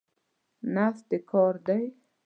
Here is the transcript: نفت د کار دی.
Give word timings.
نفت 0.75 1.03
د 1.11 1.13
کار 1.29 1.55
دی. 1.67 1.83